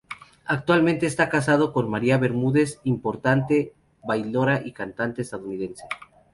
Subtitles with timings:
[0.47, 5.83] Actualmente está casado con María Bermúdez importante bailaora y cantante estadounidense.